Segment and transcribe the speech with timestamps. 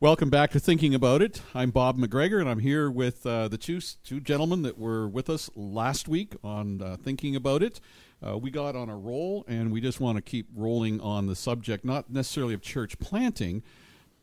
[0.00, 1.40] Welcome back to Thinking About It.
[1.54, 5.30] I'm Bob McGregor, and I'm here with uh, the two, two gentlemen that were with
[5.30, 7.80] us last week on uh, Thinking About It.
[8.20, 11.36] Uh, we got on a roll, and we just want to keep rolling on the
[11.36, 13.62] subject, not necessarily of church planting,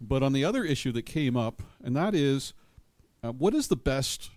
[0.02, 2.52] but on the other issue that came up, and that is
[3.24, 4.30] uh, what is the best,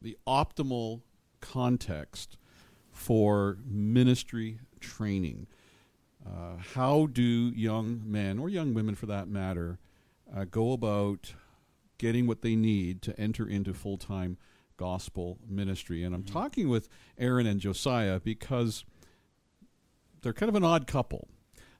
[0.00, 1.00] the optimal
[1.40, 2.36] context
[2.92, 5.48] for ministry training?
[6.28, 9.78] Uh, how do young men, or young women for that matter,
[10.34, 11.34] uh, go about
[11.96, 14.36] getting what they need to enter into full time
[14.76, 16.02] gospel ministry.
[16.02, 16.32] And I'm mm-hmm.
[16.32, 16.88] talking with
[17.18, 18.84] Aaron and Josiah because
[20.22, 21.28] they're kind of an odd couple.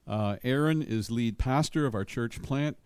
[0.05, 2.77] Uh, Aaron is lead pastor of our church plant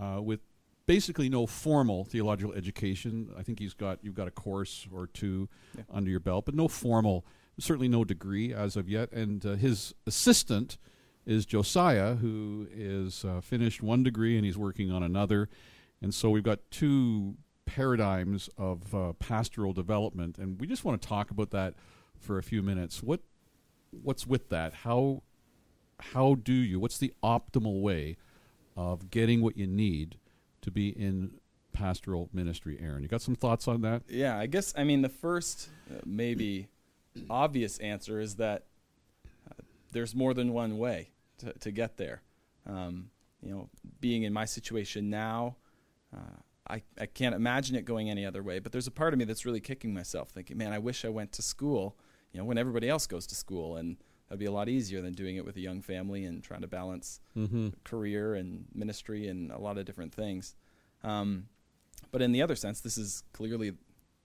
[0.00, 0.40] uh, with
[0.86, 3.30] basically no formal theological education.
[3.38, 5.84] I think he's got you've got a course or two yeah.
[5.92, 7.24] under your belt, but no formal,
[7.58, 9.12] certainly no degree as of yet.
[9.12, 10.78] And uh, his assistant
[11.26, 15.48] is Josiah, who is uh, finished one degree and he's working on another.
[16.02, 21.08] And so we've got two paradigms of uh, pastoral development, and we just want to
[21.08, 21.74] talk about that
[22.18, 23.02] for a few minutes.
[23.02, 23.20] What
[23.90, 24.72] what's with that?
[24.74, 25.22] How
[26.00, 26.80] how do you?
[26.80, 28.16] What's the optimal way
[28.76, 30.16] of getting what you need
[30.62, 31.32] to be in
[31.72, 32.78] pastoral ministry?
[32.80, 34.02] Aaron, you got some thoughts on that?
[34.08, 36.68] Yeah, I guess I mean the first uh, maybe
[37.28, 38.64] obvious answer is that
[39.92, 42.22] there's more than one way to, to get there.
[42.66, 43.10] Um,
[43.42, 43.68] you know,
[44.00, 45.56] being in my situation now,
[46.14, 46.38] uh,
[46.68, 48.58] I, I can't imagine it going any other way.
[48.58, 51.08] But there's a part of me that's really kicking myself, thinking, man, I wish I
[51.08, 51.96] went to school,
[52.32, 53.76] you know, when everybody else goes to school.
[53.76, 53.96] And
[54.28, 56.68] that'd be a lot easier than doing it with a young family and trying to
[56.68, 57.70] balance mm-hmm.
[57.84, 60.54] career and ministry and a lot of different things.
[61.02, 61.46] Um,
[62.12, 63.72] but in the other sense, this is clearly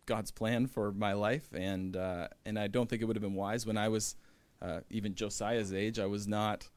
[0.06, 3.34] God's plan for my life, and uh, and I don't think it would have been
[3.34, 4.16] wise when I was
[4.61, 6.00] uh, even Josiah's age.
[6.00, 6.67] I was not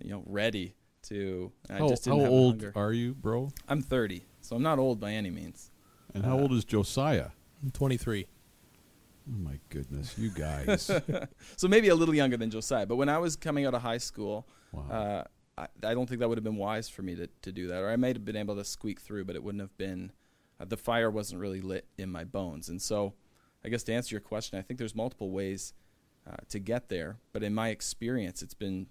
[0.00, 1.52] you know ready to.
[1.68, 3.50] I how, how old are you, bro?
[3.68, 5.70] I'm 30, so I'm not old by any means.
[6.14, 7.30] And how uh, old is Josiah?
[7.62, 8.26] I'm 23.
[9.28, 10.90] Oh my goodness, you guys!
[11.56, 13.98] so maybe a little younger than Josiah, but when I was coming out of high
[13.98, 14.90] school, wow.
[14.90, 15.24] uh,
[15.58, 17.82] I, I, don't think that would have been wise for me to, to do that,
[17.82, 20.12] or I might have been able to squeak through, but it wouldn't have been.
[20.58, 23.14] Uh, the fire wasn't really lit in my bones, and so
[23.64, 25.72] I guess to answer your question, I think there's multiple ways
[26.28, 28.86] uh, to get there, but in my experience, it's been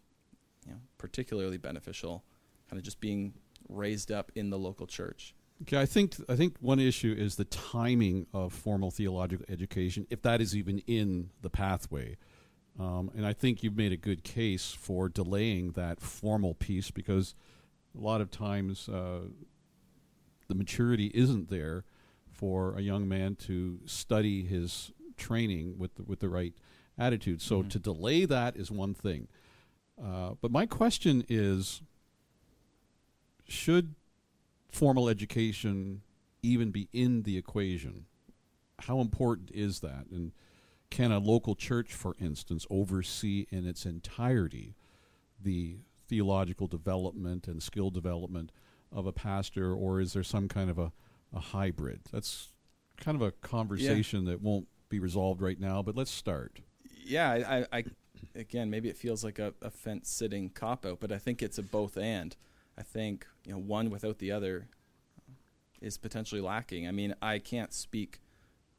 [0.66, 2.24] you know, particularly beneficial,
[2.70, 3.34] kind of just being
[3.70, 5.34] raised up in the local church.
[5.64, 10.22] Okay, I think I think one issue is the timing of formal theological education, if
[10.24, 12.18] that is even in the pathway.
[12.80, 17.36] Um, and I think you've made a good case for delaying that formal piece because
[17.96, 19.28] a lot of times uh,
[20.48, 21.84] the maturity isn't there
[22.32, 26.54] for a young man to study his training with the, with the right
[27.02, 27.42] attitude.
[27.42, 27.70] So mm-hmm.
[27.70, 29.28] to delay that is one thing.
[30.02, 31.82] Uh, but my question is
[33.48, 33.96] should
[34.72, 36.02] formal education
[36.42, 38.06] even be in the equation?
[38.80, 40.06] How important is that?
[40.12, 40.32] And
[40.90, 44.76] can a local church, for instance, oversee in its entirety
[45.40, 48.52] the theological development and skill development
[48.92, 50.92] of a pastor, or is there some kind of a,
[51.34, 52.02] a hybrid?
[52.12, 52.50] That's
[52.98, 54.32] kind of a conversation yeah.
[54.32, 56.60] that won't be resolved right now, but let's start.
[57.04, 57.84] Yeah, I, I,
[58.36, 61.58] again, maybe it feels like a, a fence sitting cop out, but I think it's
[61.58, 62.36] a both and.
[62.78, 64.68] I think you know one without the other
[65.82, 66.88] is potentially lacking.
[66.88, 68.22] I mean, I can't speak.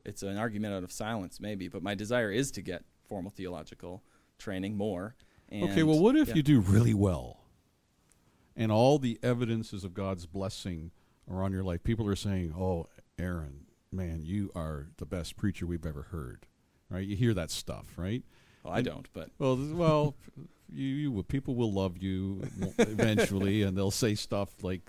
[0.04, 4.02] It's an argument out of silence, maybe, but my desire is to get formal theological
[4.38, 5.14] training more.
[5.52, 6.34] okay, well, what if yeah.
[6.36, 7.44] you do really well,
[8.56, 10.90] and all the evidences of God's blessing
[11.30, 11.84] are on your life?
[11.84, 12.88] People are saying, "Oh,
[13.18, 16.46] Aaron, man, you are the best preacher we've ever heard."
[16.92, 17.06] Right?
[17.06, 18.22] You hear that stuff, right?
[18.62, 20.14] Well, I don't, but well, well,
[20.72, 22.42] you, you people will love you
[22.78, 24.82] eventually, and they'll say stuff like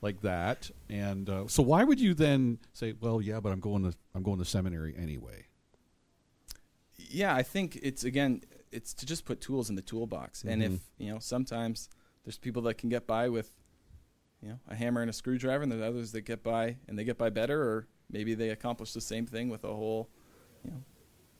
[0.00, 0.70] like that.
[0.88, 4.22] And uh, so, why would you then say, "Well, yeah, but I'm going to I'm
[4.22, 5.46] going to seminary anyway"?
[6.96, 10.40] Yeah, I think it's again, it's to just put tools in the toolbox.
[10.40, 10.48] Mm-hmm.
[10.48, 11.02] And if mm-hmm.
[11.02, 11.88] you know, sometimes
[12.24, 13.50] there's people that can get by with
[14.42, 17.04] you know a hammer and a screwdriver, and there's others that get by and they
[17.04, 20.08] get by better, or maybe they accomplish the same thing with a whole
[20.64, 20.82] you know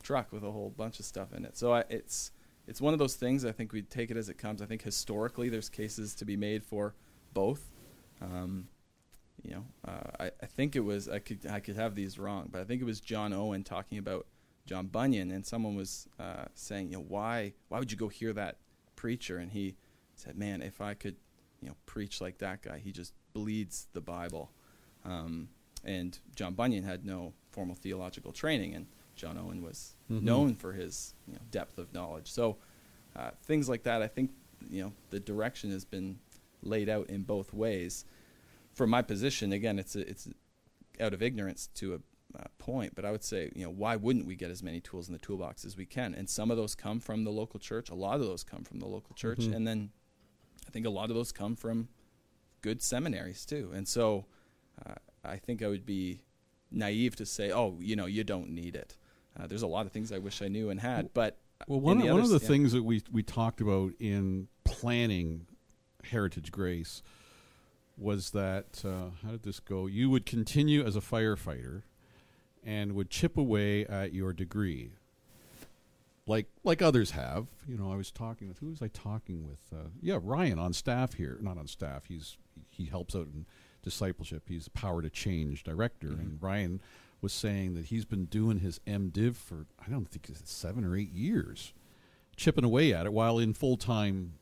[0.05, 1.57] truck with a whole bunch of stuff in it.
[1.57, 2.31] So I, it's
[2.69, 3.45] it's one of those things.
[3.45, 4.63] I think we take it as it comes.
[4.63, 6.95] I think historically there's cases to be made for
[7.33, 7.71] both.
[8.23, 8.69] Um,
[9.43, 12.49] you know, uh, I, I think it was I could I could have these wrong,
[12.53, 14.27] but I think it was John Owen talking about
[14.67, 18.33] John Bunyan, and someone was uh, saying, you know, why why would you go hear
[18.35, 18.59] that
[18.97, 19.39] preacher?
[19.39, 19.77] And he
[20.15, 21.17] said, man, if I could,
[21.61, 24.53] you know, preach like that guy, he just bleeds the Bible.
[25.05, 25.49] Um,
[25.85, 30.25] and John Bunyan had no formal theological training, and John Owen was mm-hmm.
[30.25, 32.31] known for his you know, depth of knowledge.
[32.31, 32.57] So
[33.17, 34.31] uh, things like that, I think
[34.71, 36.19] you know the direction has been
[36.63, 38.05] laid out in both ways.
[38.73, 40.29] From my position, again, it's a, it's
[41.01, 41.99] out of ignorance to a
[42.39, 45.07] uh, point, but I would say, you know, why wouldn't we get as many tools
[45.07, 46.15] in the toolbox as we can?
[46.15, 47.91] And some of those come from the local church.
[47.91, 49.55] A lot of those come from the local church, Mhm.
[49.55, 49.91] and then
[50.67, 51.89] I think a lot of those come from
[52.63, 53.71] good seminaries too.
[53.73, 54.27] And so,
[54.85, 56.23] uh, I think I would be
[56.71, 58.97] naive to say, oh, you know, you don't need it.
[59.39, 61.99] Uh, there's a lot of things I wish I knew and had, but Well, one,
[61.99, 62.49] the one of the yeah.
[62.49, 65.47] things that we, we talked about in planning
[66.05, 67.03] Heritage Grace
[67.97, 69.87] was that, uh, how did this go?
[69.87, 71.83] You would continue as a firefighter
[72.65, 74.93] and would chip away at your degree.
[76.27, 77.93] Like like others have, you know.
[77.93, 79.59] I was talking with who was I talking with?
[79.71, 82.07] Uh, yeah, Ryan on staff here, not on staff.
[82.09, 82.39] He's
[82.71, 83.45] he helps out in
[83.83, 84.45] discipleship.
[84.49, 86.19] He's the Power to Change director, Mhm.
[86.21, 86.81] and Ryan
[87.25, 90.95] was saying that he's been doing his MDiv for I don't think it's seven or
[90.95, 91.73] eight years,
[92.37, 94.35] chipping away at it while in full time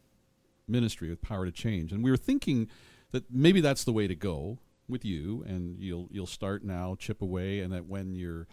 [0.67, 1.93] ministry with Power to Change.
[1.93, 2.69] And we were thinking
[3.13, 4.59] that maybe that's the way to go
[4.89, 8.49] with you, and you'll you'll start now, chip away, and that when you're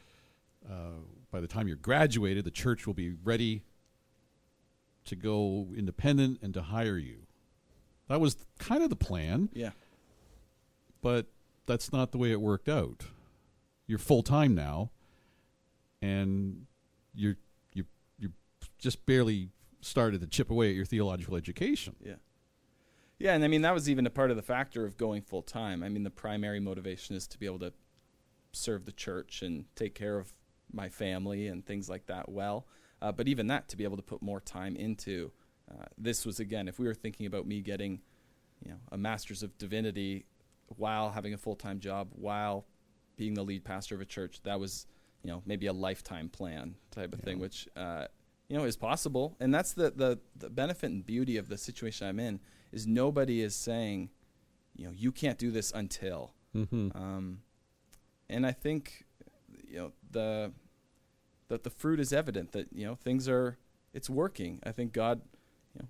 [0.69, 3.63] uh, by the time you're graduated, the church will be ready
[5.05, 7.25] to go independent and to hire you.
[8.07, 9.71] That was kind of the plan yeah,
[11.01, 11.25] but
[11.65, 13.05] that's not the way it worked out.
[13.89, 14.91] You're full time now,
[15.99, 16.67] and
[17.15, 17.37] you're
[17.73, 17.85] you
[18.19, 18.33] you
[18.77, 19.49] just barely
[19.81, 21.95] started to chip away at your theological education.
[21.99, 22.17] Yeah.
[23.17, 25.41] Yeah, and I mean that was even a part of the factor of going full
[25.41, 25.81] time.
[25.81, 27.73] I mean the primary motivation is to be able to
[28.51, 30.33] serve the church and take care of
[30.71, 32.67] my family and things like that well.
[33.01, 35.31] Uh, but even that to be able to put more time into
[35.71, 38.01] uh, this was again if we were thinking about me getting
[38.63, 40.27] you know a master's of divinity
[40.77, 42.67] while having a full-time job while
[43.19, 44.87] being the lead pastor of a church that was
[45.23, 48.05] you know maybe a lifetime plan type of thing which uh,
[48.47, 52.07] you know is possible and that's the, the the benefit and beauty of the situation
[52.07, 52.39] i'm in
[52.71, 54.09] is nobody is saying
[54.75, 56.97] you know you can't do this until Mm-hmm.
[56.97, 57.41] um,
[58.27, 59.05] and I think
[59.67, 60.51] you know the
[61.49, 63.59] that the fruit is evident that you know things are
[63.93, 64.59] it's working.
[64.63, 65.21] I think God
[65.75, 65.87] you know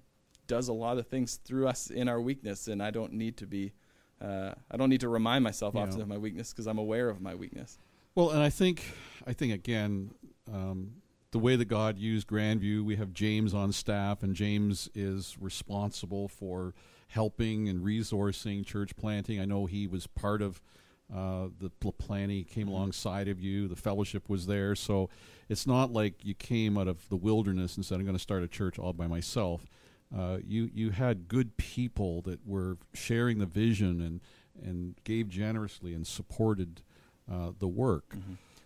[0.47, 3.47] does a lot of things through us in our weakness, and I don't need to
[3.47, 3.71] be
[4.21, 5.81] uh, I don't need to remind myself Yeah.
[5.83, 7.77] often of my weakness because I'm aware of my weakness.
[8.15, 8.83] Well, and I think
[9.25, 10.11] I think again,
[10.51, 10.93] um,
[11.31, 16.27] the way that God used Grandview, we have James on staff, and James is responsible
[16.27, 16.73] for
[17.07, 19.39] helping and resourcing church planting.
[19.39, 20.61] I know he was part of
[21.11, 22.71] uh, the pl- planning, he came Mhm.
[22.71, 23.67] alongside of you.
[23.67, 25.09] The fellowship was there, so
[25.47, 28.43] it's not like you came out of the wilderness and said, "I'm going to start
[28.43, 29.65] a church all by myself."
[30.15, 34.21] Uh, you you had good people that were sharing the vision and
[34.61, 36.81] and gave generously and supported
[37.31, 38.15] uh, the work.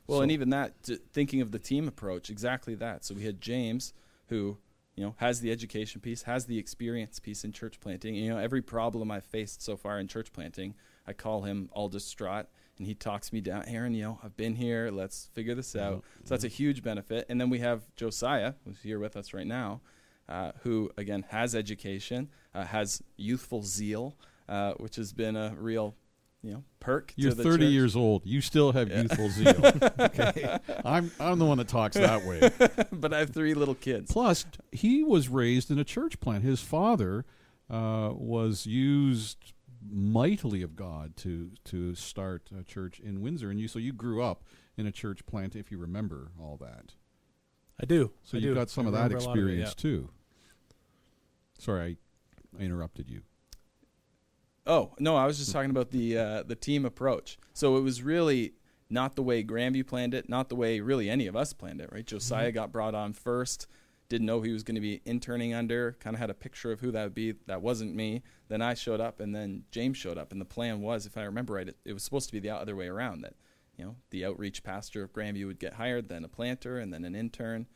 [0.08, 3.06] Well, and even that, t- thinking of the team approach, exactly that.
[3.06, 3.94] So we had James,
[4.28, 4.58] who
[4.96, 8.16] you know has the education piece, has the experience piece in church planting.
[8.16, 10.76] You know, every problem I've faced so far in church planting,
[11.08, 12.48] I call him all distraught,
[12.78, 13.64] and he talks me down.
[13.68, 14.90] Aaron, you know, I've been here.
[14.92, 15.94] Let's figure this out.
[15.94, 16.26] Yeah.
[16.26, 17.26] So that's a huge benefit.
[17.30, 19.82] And then we have Josiah, who's here with us right now,
[20.64, 24.16] who again has education, uh, has youthful zeal,
[24.50, 25.96] uh, which has been a real,
[26.42, 27.14] you know, perk.
[27.16, 27.72] You're to the 30 church.
[27.72, 28.26] years old.
[28.26, 29.02] You still have Yeah.
[29.04, 29.66] youthful zeal.
[30.00, 32.50] okay, I'm I'm the one that talks that way.
[32.92, 34.12] but I have three little kids.
[34.12, 36.44] Plus, he was raised in a church plant.
[36.44, 37.26] His father
[37.70, 39.54] uh, was used
[39.90, 44.24] mightily of God to to start a church in Windsor, and you so you grew
[44.24, 44.44] up
[44.78, 46.94] in a church plant, if you remember all that.
[47.84, 48.12] I do.
[48.24, 48.60] So I you've do.
[48.60, 50.10] got some I of that remember a lot of it, experience too.
[51.60, 51.98] Sorry,
[52.58, 53.24] I, I interrupted you.
[54.66, 57.38] Oh no, I was just talking about the uh, the team approach.
[57.52, 58.54] So it was really
[58.90, 61.90] not the way Grandview planned it, not the way really any of us planned it.
[61.92, 62.06] Right?
[62.06, 63.68] Josiah got brought on first,
[64.08, 65.98] didn't know he was going to be interning under.
[66.00, 67.34] Kind of had a picture of who that would be.
[67.48, 68.24] That wasn't me.
[68.48, 70.32] Then I showed up, and then James showed up.
[70.32, 72.52] And the plan was, if I remember right, it, it was supposed to be the
[72.52, 73.24] other way around.
[73.24, 73.34] That
[73.78, 77.04] you know the outreach pastor of Grandview would get hired, then a planter, and then
[77.06, 77.68] an intern.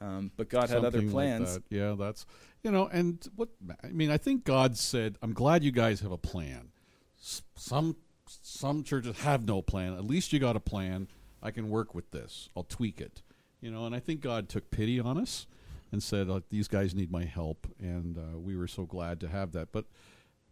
[0.00, 1.54] Um, but God had other Something like plans.
[1.54, 1.62] that.
[1.70, 2.26] Yeah, that's
[2.64, 3.50] you know, and what
[3.84, 6.72] I mean, I think God said, "I'm glad you guys have a plan."
[7.20, 9.94] S- Some some churches have no plan.
[9.94, 11.08] At least you got a plan.
[11.42, 12.48] I can work with this.
[12.56, 13.22] I'll tweak it.
[13.60, 15.46] You know, and I think God took pity on us
[15.92, 19.28] and said, "Look, "These guys need my help," and uh, we were so glad to
[19.28, 19.70] have that.
[19.70, 19.84] But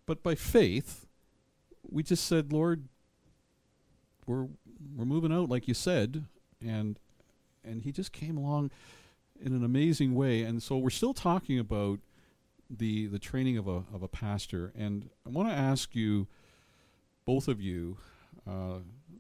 [0.07, 1.07] but by faith,
[1.83, 2.88] we just said, "Lord,
[4.31, 4.47] we're
[4.97, 6.25] we're moving out, like you said,"
[6.65, 6.99] and
[7.65, 8.71] and He just came along
[9.41, 10.43] in an amazing way.
[10.43, 11.99] And so we're still talking about
[12.71, 14.73] the the training of a of a pastor.
[14.77, 16.29] And I want to ask you,
[17.25, 17.99] both of you,
[18.49, 18.79] uh,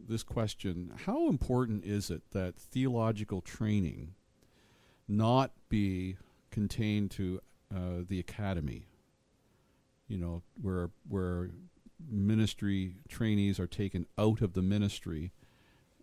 [0.08, 4.14] this question: How important is it that theological training
[5.08, 6.16] not be
[6.52, 7.40] contained to
[7.74, 8.86] uh, the academy
[10.10, 11.50] you know, where where
[12.08, 15.32] ministry trainees are taken out of the ministry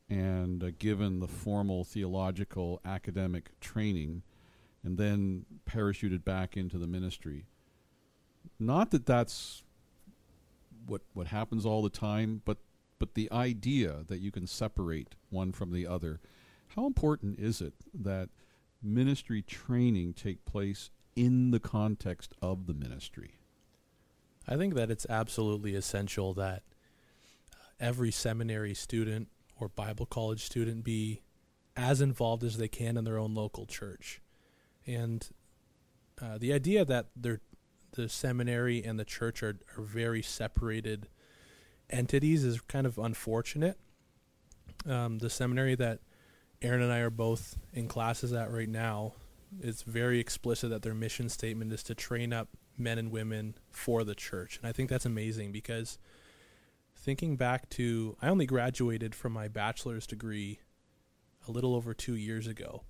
[0.09, 4.23] and uh, given the formal theological academic training
[4.83, 7.45] and then parachuted back into the ministry.
[8.59, 9.63] Not that that's
[10.85, 12.57] what what happens all the time, but
[12.99, 16.19] but the idea that you can separate one from the other.
[16.69, 18.29] How important is it that
[18.81, 23.36] ministry training take place in the context of the ministry?
[24.47, 26.63] I think that it's absolutely essential that
[27.53, 29.27] uh, every seminary student
[29.59, 31.21] or Bible college student be
[31.75, 34.21] as involved as they can in their own local church.
[34.85, 35.27] And
[36.21, 37.39] uh, the idea that the
[38.07, 41.09] seminary and the church are, are very separated
[41.89, 43.77] entities is kind of unfortunate.
[44.87, 45.99] Um, the seminary that
[46.61, 49.13] Aaron and I are both in classes at right now
[49.61, 54.03] is very explicit that their mission statement is to train up men and women for
[54.03, 54.57] the church.
[54.57, 55.97] And I think that's amazing because
[56.95, 60.59] thinking back to, I only graduated from my bachelor's degree
[61.47, 62.83] a little over two years ago.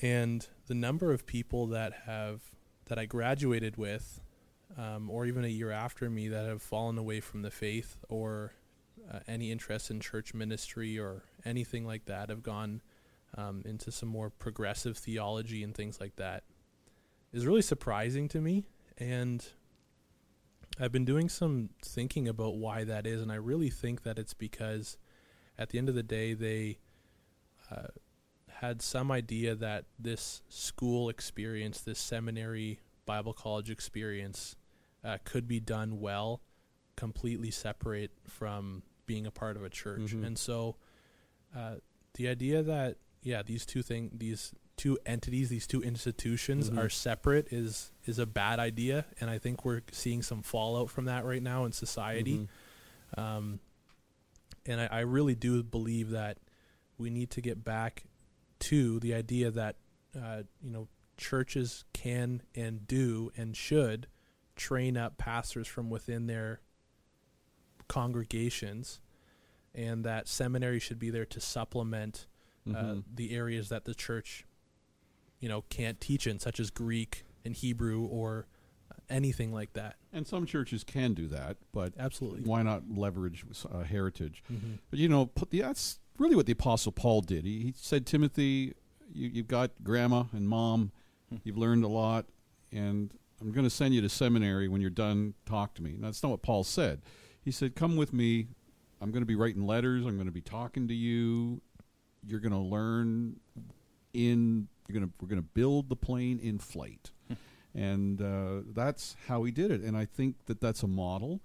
[0.00, 2.40] And the number of people that have,
[2.86, 4.20] that I graduated with,
[4.78, 8.52] um, or even a year after me, that have fallen away from the faith or
[9.12, 12.80] uh, any interest in church ministry or anything like that have gone
[13.36, 16.44] um, into some more progressive theology and things like that
[17.32, 18.66] is really surprising to me.
[18.98, 19.44] And
[20.78, 23.20] I've been doing some thinking about why that is.
[23.20, 24.96] And I really think that it's because
[25.58, 26.78] at the end of the day, they
[27.70, 27.88] uh,
[28.48, 34.56] had some idea that this school experience, this seminary Bible college experience,
[35.04, 36.42] uh, could be done well,
[36.96, 40.12] completely separate from being a part of a church.
[40.12, 40.24] Mm-hmm.
[40.24, 40.76] And so
[41.56, 41.76] uh,
[42.14, 46.78] the idea that, yeah, these two things, these two entities, these two institutions mm-hmm.
[46.78, 51.04] are separate is is a bad idea, and I think we're seeing some fallout from
[51.04, 52.48] that right now in society.
[53.18, 53.20] Mm-hmm.
[53.20, 53.60] Um,
[54.64, 56.38] and I, I really do believe that
[56.96, 58.04] we need to get back
[58.60, 59.76] to the idea that
[60.16, 64.06] uh, you know churches can and do and should
[64.56, 66.62] train up pastors from within their
[67.86, 69.02] congregations,
[69.74, 72.26] and that seminary should be there to supplement
[72.66, 73.00] uh, mm-hmm.
[73.14, 74.46] the areas that the church
[75.40, 78.46] you know can't teach in, such as Greek and Hebrew or
[79.08, 79.96] anything like that.
[80.12, 84.42] And some churches can do that, but absolutely, why not leverage uh, heritage?
[84.52, 84.74] Mm-hmm.
[84.90, 87.44] But you know, that's really what the Apostle Paul did.
[87.44, 88.74] He, he said, Timothy,
[89.12, 90.92] you, have got grandma and mom,
[91.28, 91.36] hmm.
[91.44, 92.26] you've learned a lot,
[92.72, 95.34] and I'm going to send you to seminary when you're done.
[95.46, 95.96] Talk to me.
[95.98, 97.02] that's not what Paul said.
[97.42, 98.48] He said, "Come with me.
[99.00, 100.04] I'm going to be writing letters.
[100.04, 101.62] I'm going to be talking to you.
[102.26, 103.40] You're going to learn
[104.12, 107.10] in you're gonna we're gonna build the plane in flight,
[107.74, 109.80] and uh, that's how he did it.
[109.82, 111.40] And I think that that's a model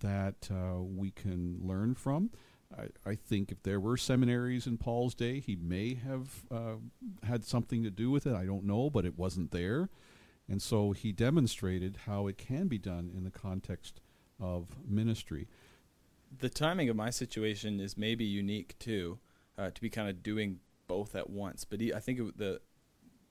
[0.00, 2.30] that uh, we can learn from.
[2.76, 6.76] I, I, think if there were seminaries in Paul's day, he may have uh,
[7.22, 8.34] had something to do with it.
[8.34, 9.90] I don't know, but it wasn't there.
[10.48, 14.00] And so he demonstrated how it can be done in the context
[14.40, 15.48] of ministry.
[16.40, 19.18] The timing of my situation is maybe unique too,
[19.58, 21.64] uh, to be kind of doing both at once.
[21.64, 22.60] But he, I think it, the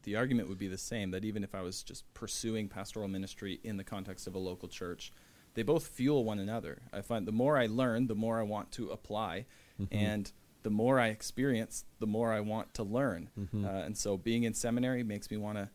[0.03, 3.60] the argument would be the same that even if I was just pursuing pastoral ministry
[3.63, 5.12] in the context of a local church,
[5.53, 6.81] they both fuel one another.
[6.93, 9.46] I find the more I learn, the more I want to apply,
[9.79, 9.96] mm-hmm.
[9.96, 10.31] and
[10.63, 13.29] the more I experience, the more I want to learn.
[13.38, 13.65] Mm-hmm.
[13.65, 15.70] Uh, and so, being in seminary makes me want to,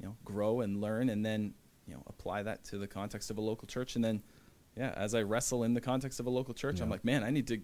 [0.00, 1.54] you know, grow and learn, and then
[1.86, 3.96] you know apply that to the context of a local church.
[3.96, 4.22] And then,
[4.76, 6.84] yeah, as I wrestle in the context of a local church, yeah.
[6.84, 7.60] I'm like, man, I need to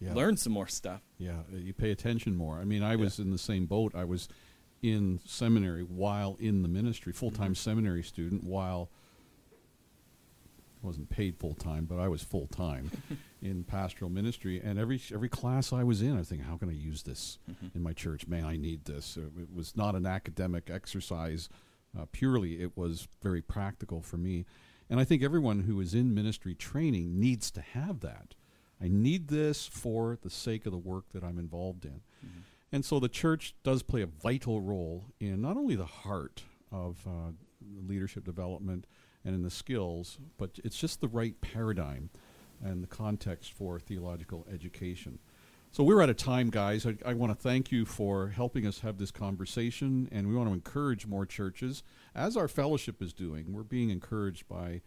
[0.00, 0.14] yeah.
[0.14, 1.00] learn some more stuff.
[1.18, 2.58] Yeah, you pay attention more.
[2.58, 3.94] I mean, I was in the same boat.
[3.94, 4.28] I was
[4.84, 7.54] in seminary while in the ministry, full time mm-hmm.
[7.54, 8.90] seminary student while
[10.82, 12.90] I wasn't paid full time, but I was full time
[13.42, 14.60] in pastoral ministry.
[14.62, 17.38] And every every class I was in, I was thinking, how can I use this
[17.50, 17.68] mm-hmm.
[17.74, 18.26] in my church?
[18.26, 19.16] Man, I need this.
[19.16, 21.48] It was not an academic exercise
[21.98, 24.44] uh, purely; it was very practical for me.
[24.90, 28.34] And I think everyone who is in ministry training needs to have that.
[28.82, 32.02] I need this for the sake of the work that I'm involved in.
[32.22, 32.40] Mm-hmm.
[32.74, 37.06] And so the church does play a vital role in not only the heart of
[37.06, 37.30] uh,
[37.86, 38.88] leadership development
[39.24, 42.10] and in the skills, but it's just the right paradigm
[42.60, 45.20] and the context for theological education.
[45.70, 46.84] So we're out of time, guys.
[46.84, 50.48] I, I want to thank you for helping us have this conversation, and we want
[50.48, 53.52] to encourage more churches, as our fellowship is doing.
[53.52, 54.80] We're being encouraged by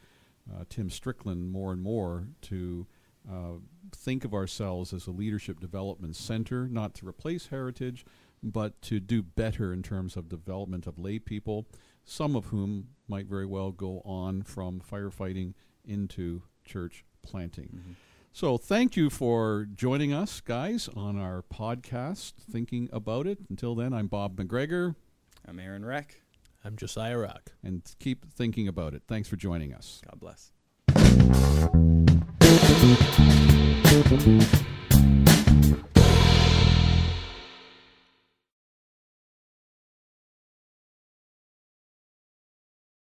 [0.53, 2.85] uh, Tim Strickland more and more to
[3.29, 3.59] uh,
[3.91, 8.05] think of ourselves as a leadership development center, not to replace heritage,
[8.43, 11.67] but to do better in terms of development of lay people,
[12.05, 15.53] some of whom might very well go on from firefighting
[15.85, 17.69] into church planting.
[17.75, 17.91] Mm-hmm.
[18.31, 23.39] So, thank you for joining us, guys, on our podcast, Thinking About It.
[23.49, 24.95] Until then, I'm Bob McGregor,
[25.47, 26.21] I'm Aaron Reck.
[26.63, 27.53] I'm Josiah Rock.
[27.63, 29.03] and keep thinking about it.
[29.07, 30.01] Thanks for joining us.
[30.05, 31.77] God bless.
[32.79, 34.76] Thank you.